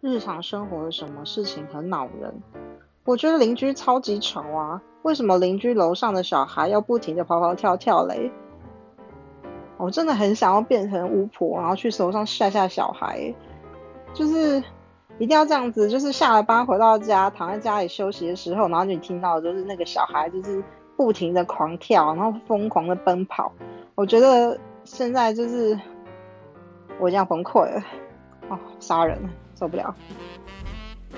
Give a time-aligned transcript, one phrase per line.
[0.00, 2.42] 日常生活的什么事情很恼人？
[3.04, 4.80] 我觉得邻居超级吵啊！
[5.02, 8.30] 为什么邻居楼上的小孩要不停的跑跑跳跳嘞？
[9.76, 13.34] 我真的很想要变成巫婆，然后去楼上吓吓小孩，
[14.14, 14.62] 就是
[15.18, 20.62] 一定要这样子，就是下了班回到家，躺在家里休息的时候，然后你听到就是那个小孩就是
[20.96, 23.52] 不停的狂跳，然后疯狂的奔跑。
[23.94, 25.78] 我觉得现在就是
[26.98, 27.82] 我已经要崩溃了，
[28.50, 29.94] 啊，杀人了，受不了。